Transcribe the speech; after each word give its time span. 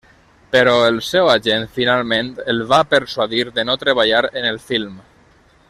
Però 0.53 0.71
el 0.85 0.95
seu 1.07 1.29
agent, 1.33 1.65
finalment, 1.75 2.31
el 2.55 2.63
va 2.73 2.79
persuadir 2.95 3.45
de 3.59 3.67
no 3.71 3.77
treballar 3.85 4.23
en 4.43 4.49
el 4.55 4.59
film. 4.71 4.99